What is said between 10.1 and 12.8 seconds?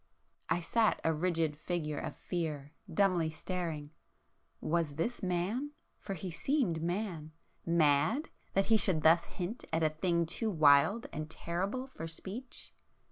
too wild and terrible for speech?